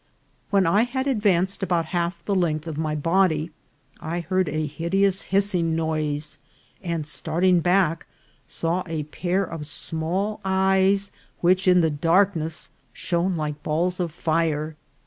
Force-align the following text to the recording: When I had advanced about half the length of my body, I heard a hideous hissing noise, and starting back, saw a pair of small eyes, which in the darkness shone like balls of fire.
When 0.49 0.65
I 0.65 0.81
had 0.81 1.05
advanced 1.05 1.61
about 1.61 1.85
half 1.93 2.25
the 2.25 2.33
length 2.33 2.65
of 2.65 2.75
my 2.75 2.95
body, 2.95 3.51
I 3.99 4.21
heard 4.21 4.49
a 4.49 4.65
hideous 4.65 5.21
hissing 5.29 5.75
noise, 5.75 6.39
and 6.81 7.05
starting 7.05 7.59
back, 7.59 8.07
saw 8.47 8.81
a 8.87 9.03
pair 9.03 9.43
of 9.43 9.67
small 9.67 10.41
eyes, 10.43 11.11
which 11.41 11.67
in 11.67 11.81
the 11.81 11.91
darkness 11.91 12.71
shone 12.91 13.35
like 13.35 13.61
balls 13.61 13.99
of 13.99 14.11
fire. 14.11 14.75